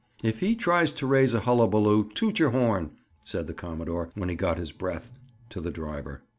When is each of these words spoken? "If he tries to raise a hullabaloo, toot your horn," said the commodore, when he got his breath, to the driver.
"If 0.23 0.39
he 0.39 0.55
tries 0.55 0.91
to 0.93 1.05
raise 1.05 1.35
a 1.35 1.41
hullabaloo, 1.41 2.09
toot 2.15 2.39
your 2.39 2.49
horn," 2.49 2.97
said 3.23 3.45
the 3.45 3.53
commodore, 3.53 4.09
when 4.15 4.29
he 4.29 4.35
got 4.35 4.57
his 4.57 4.71
breath, 4.71 5.11
to 5.49 5.61
the 5.61 5.69
driver. 5.69 6.23